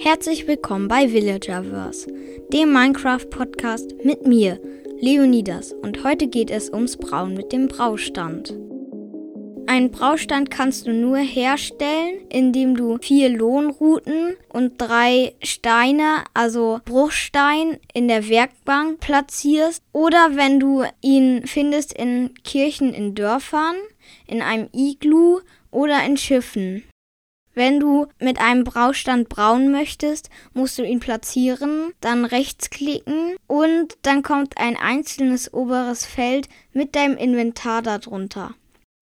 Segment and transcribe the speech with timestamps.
[0.00, 2.06] Herzlich willkommen bei Villagerverse,
[2.52, 4.60] dem Minecraft-Podcast mit mir,
[5.00, 5.72] Leonidas.
[5.72, 8.54] Und heute geht es ums Brauen mit dem Braustand.
[9.66, 17.78] Einen Braustand kannst du nur herstellen, indem du vier Lohnruten und drei Steine, also Bruchstein,
[17.92, 19.82] in der Werkbank platzierst.
[19.92, 23.74] Oder wenn du ihn findest in Kirchen in Dörfern,
[24.28, 25.40] in einem Iglu
[25.72, 26.84] oder in Schiffen.
[27.58, 34.22] Wenn du mit einem Braustand brauen möchtest, musst du ihn platzieren, dann rechtsklicken und dann
[34.22, 38.54] kommt ein einzelnes oberes Feld mit deinem Inventar darunter.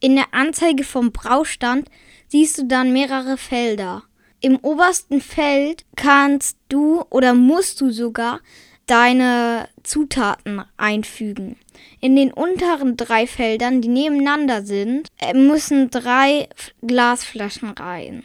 [0.00, 1.90] In der Anzeige vom Braustand
[2.28, 4.04] siehst du dann mehrere Felder.
[4.40, 8.40] Im obersten Feld kannst du oder musst du sogar
[8.86, 11.56] deine Zutaten einfügen.
[12.00, 16.48] In den unteren drei Feldern, die nebeneinander sind, äh, müssen drei
[16.80, 18.24] Glasflaschen rein.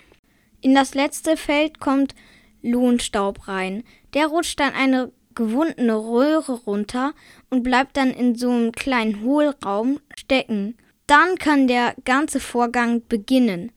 [0.64, 2.16] In das letzte Feld kommt
[2.62, 3.84] Lohnstaub rein.
[4.14, 7.14] Der rutscht dann eine gewundene Röhre runter
[7.50, 10.78] und bleibt dann in so einem kleinen Hohlraum stecken.
[11.06, 13.74] Dann kann der ganze Vorgang beginnen.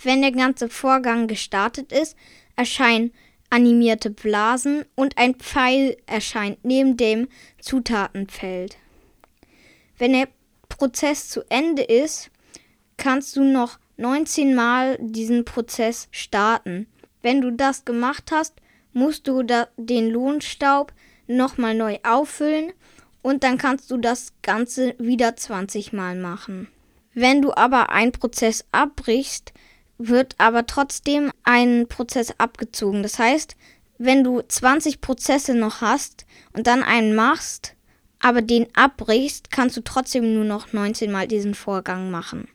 [0.00, 2.16] Wenn der ganze Vorgang gestartet ist,
[2.54, 3.10] erscheinen
[3.50, 7.26] animierte Blasen und ein Pfeil erscheint neben dem
[7.60, 8.76] Zutatenfeld.
[9.98, 10.28] Wenn der
[10.68, 12.30] Prozess zu Ende ist,
[12.96, 16.86] kannst du noch 19 Mal diesen Prozess starten.
[17.20, 18.54] Wenn du das gemacht hast,
[18.94, 19.42] musst du
[19.76, 20.92] den Lohnstaub
[21.26, 22.72] nochmal neu auffüllen
[23.20, 26.68] und dann kannst du das Ganze wieder 20 Mal machen.
[27.12, 29.52] Wenn du aber einen Prozess abbrichst,
[29.98, 33.02] wird aber trotzdem ein Prozess abgezogen.
[33.02, 33.54] Das heißt,
[33.98, 37.74] wenn du 20 Prozesse noch hast und dann einen machst,
[38.18, 42.48] aber den abbrichst, kannst du trotzdem nur noch 19 Mal diesen Vorgang machen.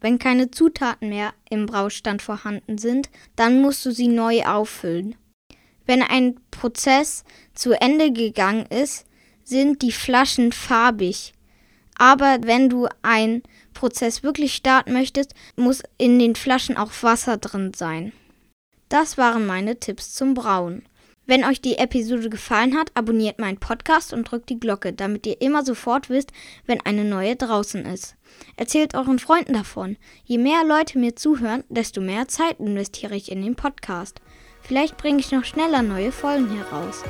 [0.00, 5.14] Wenn keine Zutaten mehr im Braustand vorhanden sind, dann musst du sie neu auffüllen.
[5.86, 9.06] Wenn ein Prozess zu Ende gegangen ist,
[9.44, 11.32] sind die Flaschen farbig.
[11.98, 13.42] Aber wenn du einen
[13.74, 18.12] Prozess wirklich starten möchtest, muss in den Flaschen auch Wasser drin sein.
[18.88, 20.82] Das waren meine Tipps zum Brauen.
[21.30, 25.40] Wenn euch die Episode gefallen hat, abonniert meinen Podcast und drückt die Glocke, damit ihr
[25.40, 26.32] immer sofort wisst,
[26.66, 28.16] wenn eine neue draußen ist.
[28.56, 29.96] Erzählt euren Freunden davon.
[30.24, 34.20] Je mehr Leute mir zuhören, desto mehr Zeit investiere ich in den Podcast.
[34.62, 37.04] Vielleicht bringe ich noch schneller neue Folgen heraus.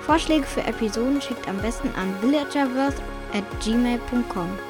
[0.00, 3.00] Vorschläge für Episoden schickt am besten an villagerverse
[3.32, 4.69] at gmail.com.